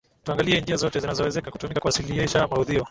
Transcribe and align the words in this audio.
tuangalie 0.23 0.61
njia 0.61 0.75
zote 0.75 0.99
zinazowezeka 0.99 1.51
kutumika 1.51 1.79
kuwasilisha 1.81 2.47
maudhui 2.47 2.79